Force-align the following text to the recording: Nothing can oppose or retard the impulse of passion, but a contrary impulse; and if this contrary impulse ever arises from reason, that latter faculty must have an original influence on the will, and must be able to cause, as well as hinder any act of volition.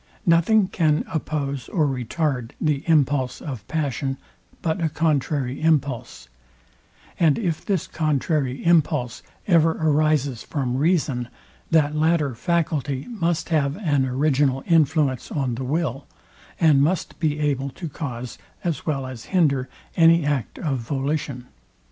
Nothing 0.25 0.67
can 0.67 1.05
oppose 1.13 1.69
or 1.69 1.85
retard 1.85 2.53
the 2.59 2.81
impulse 2.87 3.39
of 3.39 3.67
passion, 3.67 4.17
but 4.63 4.81
a 4.81 4.89
contrary 4.89 5.61
impulse; 5.61 6.27
and 7.19 7.37
if 7.37 7.63
this 7.63 7.85
contrary 7.85 8.65
impulse 8.65 9.21
ever 9.45 9.73
arises 9.73 10.41
from 10.41 10.75
reason, 10.75 11.27
that 11.69 11.95
latter 11.95 12.33
faculty 12.33 13.05
must 13.09 13.49
have 13.49 13.77
an 13.77 14.07
original 14.07 14.63
influence 14.65 15.31
on 15.31 15.53
the 15.53 15.63
will, 15.63 16.07
and 16.59 16.81
must 16.81 17.19
be 17.19 17.39
able 17.39 17.69
to 17.69 17.87
cause, 17.87 18.39
as 18.63 18.87
well 18.87 19.05
as 19.05 19.25
hinder 19.25 19.69
any 19.95 20.25
act 20.25 20.57
of 20.57 20.79
volition. 20.79 21.45